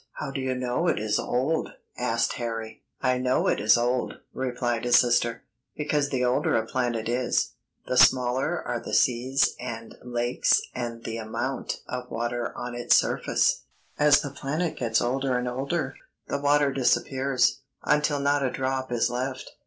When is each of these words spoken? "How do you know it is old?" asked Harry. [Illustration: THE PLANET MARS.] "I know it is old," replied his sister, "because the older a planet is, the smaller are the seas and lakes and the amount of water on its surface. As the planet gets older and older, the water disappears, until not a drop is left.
"How 0.13 0.31
do 0.31 0.41
you 0.41 0.55
know 0.55 0.87
it 0.87 0.97
is 0.97 1.19
old?" 1.19 1.73
asked 1.95 2.33
Harry. 2.33 2.81
[Illustration: 3.03 3.23
THE 3.23 3.23
PLANET 3.23 3.23
MARS.] 3.23 3.37
"I 3.37 3.39
know 3.39 3.47
it 3.47 3.59
is 3.63 3.77
old," 3.77 4.13
replied 4.33 4.83
his 4.83 4.97
sister, 4.97 5.43
"because 5.77 6.09
the 6.09 6.25
older 6.25 6.55
a 6.57 6.65
planet 6.65 7.07
is, 7.07 7.51
the 7.85 7.97
smaller 7.97 8.63
are 8.67 8.79
the 8.83 8.95
seas 8.95 9.53
and 9.59 9.95
lakes 10.03 10.59
and 10.73 11.03
the 11.03 11.17
amount 11.17 11.81
of 11.87 12.09
water 12.09 12.51
on 12.57 12.73
its 12.73 12.95
surface. 12.95 13.65
As 13.99 14.21
the 14.21 14.31
planet 14.31 14.75
gets 14.75 15.01
older 15.01 15.37
and 15.37 15.47
older, 15.47 15.93
the 16.27 16.41
water 16.41 16.71
disappears, 16.71 17.59
until 17.83 18.19
not 18.19 18.41
a 18.41 18.49
drop 18.49 18.91
is 18.91 19.07
left. 19.11 19.51